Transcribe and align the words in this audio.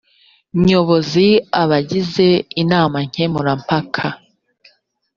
nyobozi 0.65 1.27
abagize 1.61 2.27
inama 2.61 2.97
nkemura 3.07 3.51
mpaka 3.63 4.05